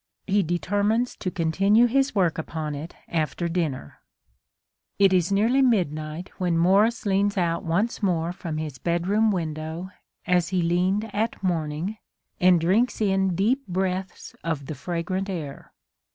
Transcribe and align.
He 0.25 0.41
determines 0.41 1.15
to 1.17 1.29
continue 1.29 1.85
his 1.85 2.15
work 2.15 2.39
upon 2.39 2.73
it 2.73 2.95
after 3.07 3.47
dinner 3.47 3.99
It 4.97 5.13
is 5.13 5.31
nearly 5.31 5.61
midnight 5.61 6.31
when 6.39 6.57
Morris 6.57 7.05
leans 7.05 7.37
out 7.37 7.63
once 7.63 8.01
more 8.01 8.33
from 8.33 8.57
his 8.57 8.79
bedroom 8.79 9.29
window, 9.29 9.91
as 10.25 10.49
he 10.49 10.63
leaned 10.63 11.13
at 11.13 11.43
morning, 11.43 11.97
and 12.39 12.59
drinks 12.59 12.99
in 12.99 13.35
deep 13.35 13.67
breaths 13.67 14.33
of 14.43 14.65
the 14.65 14.73
fragrant 14.73 15.29
air. 15.29 15.71